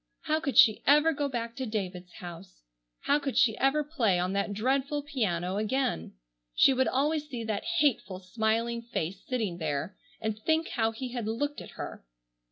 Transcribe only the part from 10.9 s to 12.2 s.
he had looked at her.